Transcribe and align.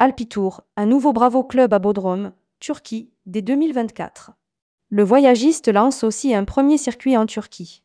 Alpitour, 0.00 0.62
un 0.76 0.86
nouveau 0.86 1.12
Bravo 1.12 1.42
Club 1.42 1.74
à 1.74 1.80
Bodrum, 1.80 2.30
Turquie, 2.60 3.10
dès 3.26 3.42
2024. 3.42 4.30
Le 4.90 5.02
voyagiste 5.02 5.66
lance 5.66 6.04
aussi 6.04 6.32
un 6.36 6.44
premier 6.44 6.78
circuit 6.78 7.16
en 7.16 7.26
Turquie. 7.26 7.82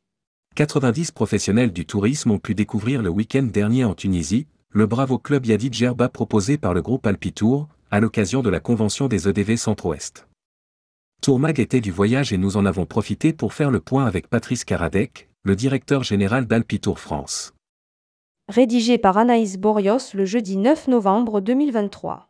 90 0.54 1.10
professionnels 1.10 1.74
du 1.74 1.88
tourisme 1.88 2.30
ont 2.30 2.38
pu 2.38 2.54
découvrir 2.54 3.02
le 3.02 3.10
week-end 3.10 3.42
dernier 3.42 3.84
en 3.84 3.96
Tunisie, 3.96 4.46
le 4.70 4.86
Bravo 4.86 5.18
Club 5.18 5.48
Yadi 5.48 5.74
Djerba 5.74 6.08
proposé 6.08 6.60
par 6.60 6.76
le 6.76 6.84
groupe 6.84 7.08
Alpitour, 7.08 7.68
à 7.90 8.00
l'occasion 8.00 8.44
de 8.44 8.52
la 8.52 8.60
convention 8.60 9.08
des 9.08 9.28
EDV 9.28 9.58
Centre-Ouest. 9.58 10.28
Tourmag 11.24 11.60
était 11.60 11.82
du 11.82 11.90
voyage 11.90 12.32
et 12.32 12.38
nous 12.38 12.58
en 12.58 12.68
avons 12.68 12.86
profité 12.86 13.34
pour 13.34 13.56
faire 13.56 13.72
le 13.72 13.80
point 13.80 14.06
avec 14.06 14.28
Patrice 14.28 14.66
Karadec, 14.66 15.30
le 15.42 15.56
directeur 15.56 16.04
général 16.04 16.46
d'Alpitour 16.46 17.00
France. 17.00 17.56
Rédigé 18.50 18.98
par 18.98 19.18
Anaïs 19.18 19.56
Borios 19.58 20.14
le 20.14 20.26
jeudi 20.26 20.58
9 20.58 20.90
novembre 20.90 21.40
2023. 21.40 22.28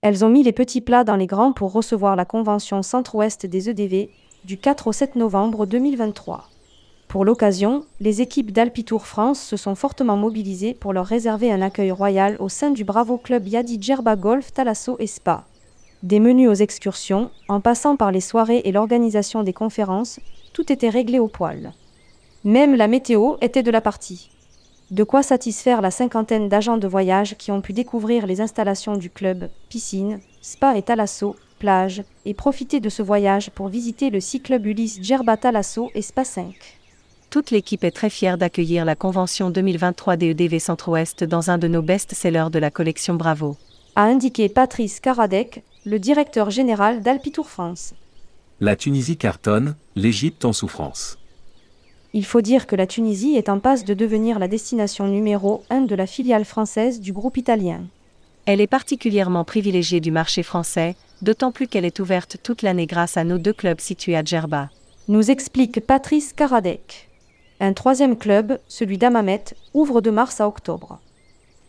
Elles 0.00 0.24
ont 0.24 0.30
mis 0.30 0.42
les 0.42 0.52
petits 0.52 0.80
plats 0.80 1.04
dans 1.04 1.16
les 1.16 1.26
grands 1.26 1.52
pour 1.52 1.70
recevoir 1.70 2.16
la 2.16 2.24
convention 2.24 2.82
centre-ouest 2.82 3.44
des 3.44 3.68
EDV 3.68 4.08
du 4.46 4.56
4 4.56 4.86
au 4.86 4.92
7 4.92 5.16
novembre 5.16 5.66
2023. 5.66 6.48
Pour 7.08 7.26
l'occasion, 7.26 7.84
les 8.00 8.22
équipes 8.22 8.50
d'Alpitour 8.50 9.06
France 9.06 9.42
se 9.42 9.58
sont 9.58 9.74
fortement 9.74 10.16
mobilisées 10.16 10.72
pour 10.72 10.94
leur 10.94 11.04
réserver 11.04 11.52
un 11.52 11.60
accueil 11.60 11.90
royal 11.90 12.38
au 12.40 12.48
sein 12.48 12.70
du 12.70 12.84
Bravo 12.84 13.18
Club 13.18 13.46
Yadi 13.46 13.76
Djerba 13.82 14.16
Golf 14.16 14.50
Talasso 14.54 14.96
et 14.98 15.06
Spa. 15.06 15.44
Des 16.04 16.20
menus 16.20 16.50
aux 16.50 16.54
excursions, 16.54 17.30
en 17.48 17.62
passant 17.62 17.96
par 17.96 18.12
les 18.12 18.20
soirées 18.20 18.60
et 18.66 18.72
l'organisation 18.72 19.42
des 19.42 19.54
conférences, 19.54 20.20
tout 20.52 20.70
était 20.70 20.90
réglé 20.90 21.18
au 21.18 21.28
poil. 21.28 21.72
Même 22.44 22.74
la 22.74 22.88
météo 22.88 23.36
était 23.40 23.62
de 23.62 23.70
la 23.70 23.80
partie. 23.80 24.30
De 24.90 25.02
quoi 25.02 25.22
satisfaire 25.22 25.80
la 25.80 25.90
cinquantaine 25.90 26.50
d'agents 26.50 26.76
de 26.76 26.86
voyage 26.86 27.36
qui 27.38 27.50
ont 27.50 27.62
pu 27.62 27.72
découvrir 27.72 28.26
les 28.26 28.42
installations 28.42 28.98
du 28.98 29.08
club, 29.08 29.48
piscine, 29.70 30.20
spa 30.42 30.76
et 30.76 30.82
Talasso, 30.82 31.36
plage, 31.58 32.04
et 32.26 32.34
profiter 32.34 32.80
de 32.80 32.90
ce 32.90 33.00
voyage 33.00 33.48
pour 33.48 33.68
visiter 33.68 34.10
le 34.10 34.18
Club 34.40 34.66
Ulysse 34.66 35.00
Djerba 35.00 35.38
Talasso 35.38 35.90
et 35.94 36.02
Spa 36.02 36.24
5 36.24 36.54
toute 37.30 37.50
l'équipe 37.50 37.82
est 37.82 37.90
très 37.90 38.10
fière 38.10 38.38
d'accueillir 38.38 38.84
la 38.84 38.94
convention 38.94 39.50
2023 39.50 40.16
des 40.16 40.30
EDV 40.30 40.60
Centre-Ouest 40.60 41.24
dans 41.24 41.50
un 41.50 41.58
de 41.58 41.66
nos 41.66 41.82
best-sellers 41.82 42.50
de 42.52 42.60
la 42.60 42.70
collection 42.70 43.14
Bravo. 43.14 43.56
A 43.96 44.04
indiqué 44.04 44.48
Patrice 44.48 45.00
Karadec, 45.00 45.64
le 45.86 45.98
directeur 45.98 46.50
général 46.50 47.02
d'Alpitour 47.02 47.48
France. 47.48 47.92
La 48.60 48.74
Tunisie 48.74 49.18
cartonne, 49.18 49.76
l'Égypte 49.96 50.46
en 50.46 50.54
souffrance. 50.54 51.18
Il 52.14 52.24
faut 52.24 52.40
dire 52.40 52.66
que 52.66 52.76
la 52.76 52.86
Tunisie 52.86 53.36
est 53.36 53.50
en 53.50 53.58
passe 53.58 53.84
de 53.84 53.92
devenir 53.92 54.38
la 54.38 54.48
destination 54.48 55.06
numéro 55.06 55.62
1 55.68 55.82
de 55.82 55.94
la 55.94 56.06
filiale 56.06 56.46
française 56.46 57.00
du 57.00 57.12
groupe 57.12 57.36
italien. 57.36 57.82
Elle 58.46 58.62
est 58.62 58.66
particulièrement 58.66 59.44
privilégiée 59.44 60.00
du 60.00 60.10
marché 60.10 60.42
français, 60.42 60.96
d'autant 61.20 61.52
plus 61.52 61.66
qu'elle 61.66 61.84
est 61.84 62.00
ouverte 62.00 62.38
toute 62.42 62.62
l'année 62.62 62.86
grâce 62.86 63.18
à 63.18 63.24
nos 63.24 63.38
deux 63.38 63.52
clubs 63.52 63.80
situés 63.80 64.16
à 64.16 64.24
Djerba. 64.24 64.70
Nous 65.08 65.30
explique 65.30 65.80
Patrice 65.80 66.32
Karadec. 66.32 67.10
Un 67.60 67.74
troisième 67.74 68.16
club, 68.16 68.58
celui 68.68 68.96
d'Amamet, 68.96 69.44
ouvre 69.74 70.00
de 70.00 70.10
mars 70.10 70.40
à 70.40 70.48
octobre. 70.48 71.00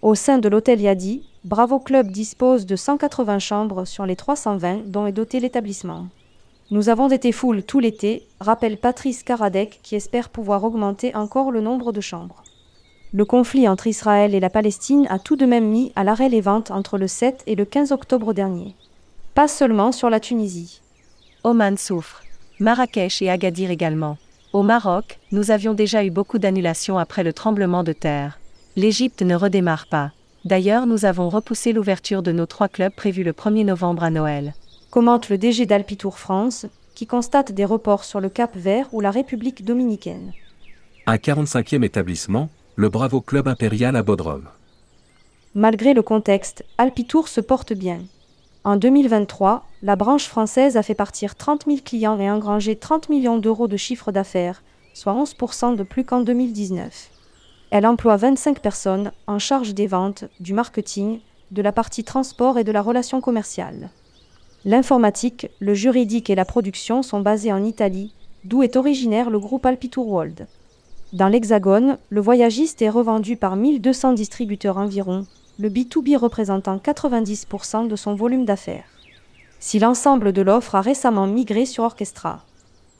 Au 0.01 0.15
sein 0.15 0.37
de 0.37 0.47
l'hôtel 0.47 0.79
Yadi, 0.79 1.23
Bravo 1.45 1.77
Club 1.77 2.09
dispose 2.09 2.65
de 2.65 2.75
180 2.75 3.37
chambres 3.37 3.85
sur 3.85 4.07
les 4.07 4.15
320 4.15 4.87
dont 4.87 5.05
est 5.05 5.11
doté 5.11 5.39
l'établissement. 5.39 6.07
Nous 6.71 6.89
avons 6.89 7.07
été 7.11 7.31
full 7.31 7.61
tout 7.61 7.79
l'été, 7.79 8.25
rappelle 8.39 8.77
Patrice 8.77 9.21
Karadec 9.21 9.79
qui 9.83 9.95
espère 9.95 10.29
pouvoir 10.29 10.63
augmenter 10.63 11.15
encore 11.15 11.51
le 11.51 11.61
nombre 11.61 11.91
de 11.91 12.01
chambres. 12.01 12.41
Le 13.13 13.25
conflit 13.25 13.67
entre 13.67 13.85
Israël 13.85 14.33
et 14.33 14.39
la 14.39 14.49
Palestine 14.49 15.05
a 15.11 15.19
tout 15.19 15.35
de 15.35 15.45
même 15.45 15.69
mis 15.69 15.91
à 15.95 16.03
l'arrêt 16.03 16.29
les 16.29 16.41
ventes 16.41 16.71
entre 16.71 16.97
le 16.97 17.07
7 17.07 17.43
et 17.45 17.53
le 17.53 17.63
15 17.65 17.91
octobre 17.91 18.33
dernier. 18.33 18.73
Pas 19.35 19.47
seulement 19.47 19.91
sur 19.91 20.09
la 20.09 20.19
Tunisie. 20.19 20.81
Oman 21.43 21.77
souffre. 21.77 22.23
Marrakech 22.59 23.21
et 23.21 23.29
Agadir 23.29 23.69
également. 23.69 24.17
Au 24.51 24.63
Maroc, 24.63 25.19
nous 25.31 25.51
avions 25.51 25.75
déjà 25.75 26.03
eu 26.03 26.09
beaucoup 26.09 26.39
d'annulations 26.39 26.97
après 26.97 27.23
le 27.23 27.33
tremblement 27.33 27.83
de 27.83 27.93
terre. 27.93 28.39
L'Égypte 28.75 29.21
ne 29.21 29.35
redémarre 29.35 29.85
pas. 29.85 30.11
D'ailleurs, 30.45 30.85
nous 30.85 31.05
avons 31.05 31.27
repoussé 31.27 31.73
l'ouverture 31.73 32.21
de 32.21 32.31
nos 32.31 32.45
trois 32.45 32.67
clubs 32.67 32.93
prévus 32.93 33.23
le 33.23 33.31
1er 33.31 33.65
novembre 33.65 34.03
à 34.03 34.11
Noël. 34.11 34.53
Commente 34.91 35.29
le 35.29 35.39
DG 35.39 35.65
d'Alpitour 35.65 36.19
France, 36.19 36.67
qui 36.93 37.07
constate 37.07 37.51
des 37.51 37.65
reports 37.65 38.03
sur 38.03 38.21
le 38.21 38.29
Cap 38.29 38.55
Vert 38.55 38.87
ou 38.93 39.01
la 39.01 39.09
République 39.09 39.65
dominicaine. 39.65 40.33
Un 41.07 41.15
45e 41.15 41.83
établissement, 41.83 42.49
le 42.75 42.89
Bravo 42.89 43.21
Club 43.21 43.47
Impérial 43.47 43.95
à 43.95 44.03
Bodrum. 44.03 44.43
Malgré 45.55 45.95
le 45.95 46.03
contexte, 46.03 46.63
Alpitour 46.77 47.27
se 47.27 47.41
porte 47.41 47.73
bien. 47.73 48.01
En 48.63 48.75
2023, 48.75 49.65
la 49.81 49.95
branche 49.95 50.27
française 50.27 50.77
a 50.77 50.83
fait 50.83 50.93
partir 50.93 51.33
30 51.33 51.65
000 51.65 51.77
clients 51.83 52.19
et 52.19 52.29
engrangé 52.29 52.75
30 52.75 53.09
millions 53.09 53.39
d'euros 53.39 53.67
de 53.67 53.77
chiffre 53.77 54.11
d'affaires, 54.11 54.61
soit 54.93 55.13
11% 55.13 55.75
de 55.75 55.83
plus 55.83 56.05
qu'en 56.05 56.21
2019. 56.21 57.09
Elle 57.77 57.85
emploie 57.85 58.15
25 58.15 58.61
personnes 58.61 59.11
en 59.27 59.37
charge 59.37 59.73
des 59.73 59.85
ventes, 59.85 60.23
du 60.39 60.53
marketing, 60.53 61.19
de 61.51 61.61
la 61.61 61.73
partie 61.73 62.05
transport 62.05 62.57
et 62.57 62.63
de 62.63 62.71
la 62.71 62.81
relation 62.81 63.19
commerciale. 63.19 63.89
L'informatique, 64.63 65.49
le 65.59 65.73
juridique 65.73 66.29
et 66.29 66.35
la 66.35 66.45
production 66.45 67.03
sont 67.03 67.19
basés 67.19 67.51
en 67.51 67.65
Italie, 67.65 68.13
d'où 68.45 68.63
est 68.63 68.77
originaire 68.77 69.29
le 69.29 69.39
groupe 69.39 69.65
Alpitour 69.65 70.07
World. 70.07 70.47
Dans 71.11 71.27
l'Hexagone, 71.27 71.97
le 72.09 72.21
voyagiste 72.21 72.81
est 72.81 72.89
revendu 72.89 73.35
par 73.35 73.57
1200 73.57 74.13
distributeurs 74.13 74.77
environ, 74.77 75.25
le 75.59 75.69
B2B 75.69 76.15
représentant 76.15 76.77
90% 76.77 77.89
de 77.89 77.95
son 77.97 78.15
volume 78.15 78.45
d'affaires. 78.45 78.87
Si 79.59 79.79
l'ensemble 79.79 80.31
de 80.31 80.41
l'offre 80.41 80.75
a 80.75 80.81
récemment 80.81 81.27
migré 81.27 81.65
sur 81.65 81.83
Orchestra. 81.83 82.45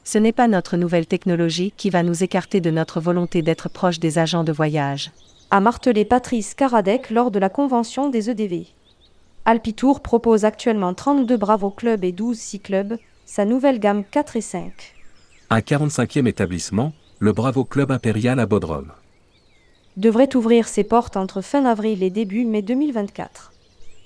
Ce 0.06 0.18
n'est 0.18 0.30
pas 0.30 0.46
notre 0.46 0.76
nouvelle 0.76 1.06
technologie 1.06 1.72
qui 1.76 1.90
va 1.90 2.04
nous 2.04 2.22
écarter 2.22 2.60
de 2.60 2.70
notre 2.70 3.00
volonté 3.00 3.42
d'être 3.42 3.68
proche 3.68 3.98
des 3.98 4.18
agents 4.18 4.44
de 4.44 4.52
voyage. 4.52 5.10
A 5.50 5.58
martelé 5.58 6.04
Patrice 6.04 6.54
Karadec 6.54 7.10
lors 7.10 7.32
de 7.32 7.40
la 7.40 7.48
convention 7.48 8.08
des 8.08 8.30
EDV. 8.30 8.68
Alpitour 9.46 10.00
propose 10.00 10.44
actuellement 10.44 10.94
32 10.94 11.36
Bravo 11.36 11.70
Club 11.70 12.04
et 12.04 12.12
12 12.12 12.38
C 12.38 12.60
Club, 12.60 12.98
sa 13.24 13.44
nouvelle 13.44 13.80
gamme 13.80 14.04
4 14.04 14.36
et 14.36 14.40
5. 14.42 14.72
Un 15.50 15.58
45e 15.58 16.28
établissement, 16.28 16.92
le 17.18 17.32
Bravo 17.32 17.64
Club 17.64 17.90
Impérial 17.90 18.38
à 18.38 18.46
Bodrum 18.46 18.92
devrait 19.96 20.36
ouvrir 20.36 20.68
ses 20.68 20.84
portes 20.84 21.16
entre 21.16 21.40
fin 21.40 21.64
avril 21.64 22.04
et 22.04 22.10
début 22.10 22.44
mai 22.44 22.62
2024. 22.62 23.52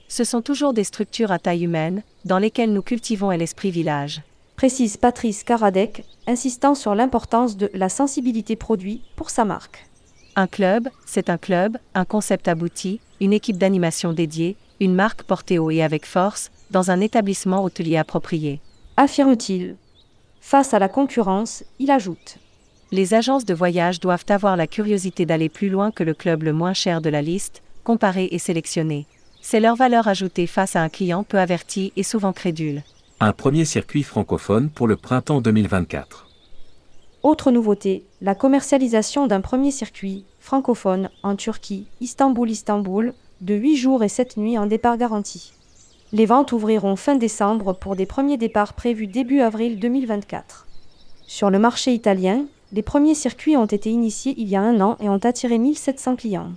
Ce 0.08 0.24
sont 0.24 0.40
toujours 0.40 0.72
des 0.72 0.84
structures 0.84 1.30
à 1.30 1.38
taille 1.38 1.64
humaine, 1.64 2.02
dans 2.24 2.38
lesquelles 2.38 2.72
nous 2.72 2.80
cultivons 2.80 3.30
l'esprit 3.30 3.70
village. 3.70 4.22
Précise 4.60 4.98
Patrice 4.98 5.42
Karadec, 5.42 6.04
insistant 6.26 6.74
sur 6.74 6.94
l'importance 6.94 7.56
de 7.56 7.70
la 7.72 7.88
sensibilité 7.88 8.56
produit 8.56 9.00
pour 9.16 9.30
sa 9.30 9.46
marque. 9.46 9.86
Un 10.36 10.46
club, 10.46 10.90
c'est 11.06 11.30
un 11.30 11.38
club, 11.38 11.78
un 11.94 12.04
concept 12.04 12.46
abouti, 12.46 13.00
une 13.22 13.32
équipe 13.32 13.56
d'animation 13.56 14.12
dédiée, 14.12 14.58
une 14.78 14.94
marque 14.94 15.22
portée 15.22 15.58
haut 15.58 15.70
et 15.70 15.82
avec 15.82 16.04
force, 16.04 16.50
dans 16.70 16.90
un 16.90 17.00
établissement 17.00 17.64
hôtelier 17.64 17.96
approprié. 17.96 18.60
Affirme-t-il. 18.98 19.76
Face 20.42 20.74
à 20.74 20.78
la 20.78 20.90
concurrence, 20.90 21.64
il 21.78 21.90
ajoute 21.90 22.36
les 22.92 23.14
agences 23.14 23.46
de 23.46 23.54
voyage 23.54 23.98
doivent 23.98 24.26
avoir 24.28 24.58
la 24.58 24.66
curiosité 24.66 25.24
d'aller 25.24 25.48
plus 25.48 25.70
loin 25.70 25.90
que 25.90 26.04
le 26.04 26.12
club 26.12 26.42
le 26.42 26.52
moins 26.52 26.74
cher 26.74 27.00
de 27.00 27.08
la 27.08 27.22
liste, 27.22 27.62
comparer 27.82 28.28
et 28.30 28.38
sélectionner. 28.38 29.06
C'est 29.40 29.60
leur 29.60 29.76
valeur 29.76 30.06
ajoutée 30.06 30.46
face 30.46 30.76
à 30.76 30.82
un 30.82 30.90
client 30.90 31.24
peu 31.24 31.38
averti 31.38 31.94
et 31.96 32.02
souvent 32.02 32.34
crédule. 32.34 32.82
Un 33.22 33.34
premier 33.34 33.66
circuit 33.66 34.02
francophone 34.02 34.70
pour 34.70 34.88
le 34.88 34.96
printemps 34.96 35.42
2024. 35.42 36.26
Autre 37.22 37.50
nouveauté, 37.50 38.06
la 38.22 38.34
commercialisation 38.34 39.26
d'un 39.26 39.42
premier 39.42 39.70
circuit 39.72 40.24
francophone 40.38 41.10
en 41.22 41.36
Turquie, 41.36 41.86
Istanbul-Istanbul, 42.00 43.12
de 43.42 43.54
8 43.54 43.76
jours 43.76 44.02
et 44.02 44.08
7 44.08 44.38
nuits 44.38 44.56
en 44.56 44.64
départ 44.64 44.96
garanti. 44.96 45.52
Les 46.12 46.24
ventes 46.24 46.52
ouvriront 46.52 46.96
fin 46.96 47.14
décembre 47.14 47.74
pour 47.74 47.94
des 47.94 48.06
premiers 48.06 48.38
départs 48.38 48.72
prévus 48.72 49.06
début 49.06 49.42
avril 49.42 49.78
2024. 49.78 50.66
Sur 51.26 51.50
le 51.50 51.58
marché 51.58 51.92
italien, 51.92 52.46
les 52.72 52.82
premiers 52.82 53.14
circuits 53.14 53.58
ont 53.58 53.66
été 53.66 53.90
initiés 53.90 54.34
il 54.38 54.48
y 54.48 54.56
a 54.56 54.62
un 54.62 54.80
an 54.80 54.96
et 54.98 55.10
ont 55.10 55.20
attiré 55.22 55.58
1700 55.58 56.16
clients. 56.16 56.52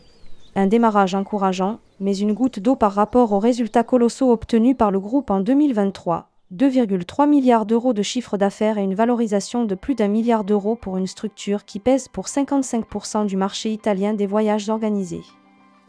Un 0.56 0.68
démarrage 0.68 1.13
encourageant, 1.13 1.80
mais 2.00 2.16
une 2.16 2.31
goutte 2.31 2.62
d'eau 2.62 2.77
par 2.77 2.94
rapport 2.94 3.33
aux 3.33 3.39
résultats 3.39 3.83
colossaux 3.83 4.31
obtenus 4.31 4.77
par 4.77 4.92
le 4.92 5.01
groupe 5.01 5.30
en 5.30 5.42
2023. 5.42 6.30
2,3 6.54 7.28
milliards 7.28 7.66
d'euros 7.66 7.94
de 7.94 8.04
chiffre 8.04 8.38
d'affaires 8.38 8.78
et 8.78 8.84
une 8.84 8.94
valorisation 8.94 9.66
de 9.66 9.74
plus 9.74 9.96
d'un 9.96 10.08
milliard 10.08 10.44
d'euros 10.44 10.76
pour 10.76 10.98
une 10.98 11.08
structure 11.08 11.66
qui 11.66 11.80
pèse 11.80 12.08
pour 12.08 12.28
55% 12.28 13.26
du 13.26 13.38
marché 13.38 13.72
italien 13.72 14.14
des 14.14 14.28
voyages 14.28 14.70
organisés. 14.70 15.24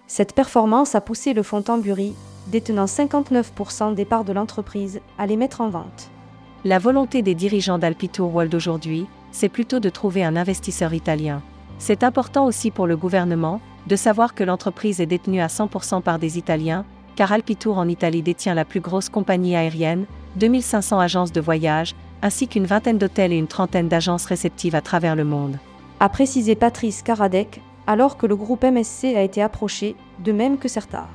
Cette 0.06 0.34
performance 0.34 0.94
a 0.94 1.02
poussé 1.02 1.34
le 1.34 1.42
fonds 1.42 1.60
Tamburi, 1.60 2.14
détenant 2.46 2.86
59% 2.86 3.94
des 3.94 4.06
parts 4.06 4.24
de 4.24 4.32
l'entreprise, 4.32 5.00
à 5.18 5.26
les 5.26 5.36
mettre 5.36 5.60
en 5.60 5.68
vente. 5.68 6.10
La 6.64 6.78
volonté 6.78 7.20
des 7.20 7.34
dirigeants 7.34 7.78
d'Alpitour 7.78 8.34
World 8.34 8.54
aujourd'hui, 8.54 9.06
c'est 9.32 9.50
plutôt 9.50 9.80
de 9.80 9.90
trouver 9.90 10.24
un 10.24 10.34
investisseur 10.34 10.94
italien. 10.94 11.42
C'est 11.78 12.02
important 12.02 12.46
aussi 12.46 12.70
pour 12.70 12.86
le 12.86 12.96
gouvernement 12.96 13.60
de 13.86 13.96
savoir 13.96 14.34
que 14.34 14.44
l'entreprise 14.44 15.02
est 15.02 15.06
détenue 15.06 15.42
à 15.42 15.48
100% 15.48 16.00
par 16.00 16.18
des 16.18 16.38
Italiens, 16.38 16.86
car 17.16 17.32
Alpitour 17.32 17.76
en 17.76 17.86
Italie 17.86 18.22
détient 18.22 18.54
la 18.54 18.64
plus 18.64 18.80
grosse 18.80 19.10
compagnie 19.10 19.56
aérienne, 19.56 20.06
2500 20.36 20.98
agences 20.98 21.32
de 21.32 21.40
voyage, 21.40 21.94
ainsi 22.22 22.48
qu'une 22.48 22.66
vingtaine 22.66 22.98
d'hôtels 22.98 23.32
et 23.32 23.38
une 23.38 23.46
trentaine 23.46 23.88
d'agences 23.88 24.26
réceptives 24.26 24.74
à 24.74 24.80
travers 24.80 25.16
le 25.16 25.24
monde. 25.24 25.58
A 26.00 26.08
précisé 26.08 26.54
Patrice 26.54 27.02
Karadec, 27.02 27.60
alors 27.86 28.16
que 28.16 28.26
le 28.26 28.36
groupe 28.36 28.64
MSC 28.64 29.14
a 29.16 29.22
été 29.22 29.42
approché, 29.42 29.94
de 30.24 30.32
même 30.32 30.58
que 30.58 30.68
Certar. 30.68 31.08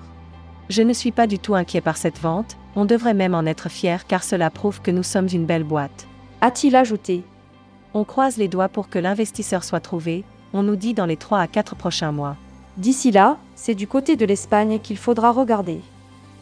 Je 0.69 0.83
ne 0.83 0.93
suis 0.93 1.11
pas 1.11 1.25
du 1.25 1.39
tout 1.39 1.55
inquiet 1.55 1.81
par 1.81 1.97
cette 1.97 2.19
vente, 2.19 2.57
on 2.75 2.85
devrait 2.85 3.15
même 3.15 3.33
en 3.33 3.45
être 3.45 3.69
fier 3.69 4.05
car 4.05 4.23
cela 4.23 4.51
prouve 4.51 4.81
que 4.81 4.91
nous 4.91 5.03
sommes 5.03 5.27
une 5.33 5.45
belle 5.45 5.63
boîte. 5.63 6.07
A-t-il 6.41 6.75
ajouté? 6.75 7.23
On 7.95 8.03
croise 8.03 8.37
les 8.37 8.47
doigts 8.47 8.69
pour 8.69 8.87
que 8.87 8.99
l'investisseur 8.99 9.63
soit 9.63 9.79
trouvé, 9.79 10.23
on 10.53 10.61
nous 10.61 10.75
dit 10.75 10.93
dans 10.93 11.07
les 11.07 11.17
3 11.17 11.39
à 11.39 11.47
4 11.47 11.75
prochains 11.75 12.11
mois. 12.11 12.37
D'ici 12.77 13.11
là, 13.11 13.37
c'est 13.55 13.75
du 13.75 13.87
côté 13.87 14.15
de 14.15 14.25
l'Espagne 14.25 14.79
qu'il 14.79 14.97
faudra 14.97 15.31
regarder. 15.31 15.81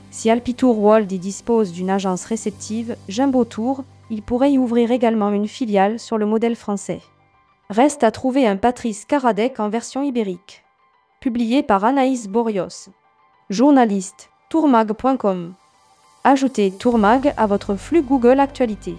Si 0.09 0.29
Alpitour 0.29 0.79
World 0.79 1.11
y 1.11 1.19
dispose 1.19 1.71
d'une 1.71 1.89
agence 1.89 2.25
réceptive, 2.25 2.95
Jumbo 3.09 3.45
Tour, 3.45 3.83
il 4.09 4.21
pourrait 4.21 4.53
y 4.53 4.57
ouvrir 4.57 4.91
également 4.91 5.31
une 5.31 5.47
filiale 5.47 5.99
sur 5.99 6.17
le 6.17 6.25
modèle 6.25 6.55
français. 6.55 7.01
Reste 7.69 8.03
à 8.03 8.11
trouver 8.11 8.47
un 8.47 8.55
Patrice 8.55 9.05
Karadec 9.05 9.59
en 9.59 9.69
version 9.69 10.01
ibérique. 10.03 10.63
Publié 11.19 11.63
par 11.63 11.83
Anaïs 11.83 12.27
Borios. 12.27 12.89
Journaliste, 13.49 14.29
tourmag.com. 14.49 15.53
Ajoutez 16.23 16.71
Tourmag 16.71 17.33
à 17.37 17.47
votre 17.47 17.75
flux 17.75 18.01
Google 18.01 18.39
Actualité. 18.39 18.95